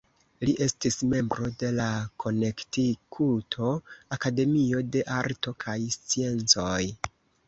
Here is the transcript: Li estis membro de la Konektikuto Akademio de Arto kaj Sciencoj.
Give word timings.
Li 0.47 0.53
estis 0.65 0.95
membro 1.09 1.49
de 1.63 1.67
la 1.79 1.89
Konektikuto 2.23 3.69
Akademio 4.17 4.81
de 4.97 5.05
Arto 5.19 5.55
kaj 5.65 5.77
Sciencoj. 5.97 6.79